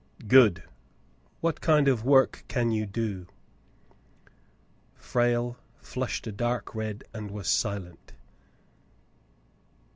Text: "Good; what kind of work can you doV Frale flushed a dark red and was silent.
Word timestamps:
"Good; 0.37 0.63
what 1.41 1.61
kind 1.61 1.87
of 1.87 2.03
work 2.03 2.43
can 2.47 2.71
you 2.71 2.87
doV 2.87 3.27
Frale 4.95 5.57
flushed 5.77 6.25
a 6.25 6.31
dark 6.31 6.73
red 6.73 7.03
and 7.13 7.29
was 7.29 7.47
silent. 7.47 8.13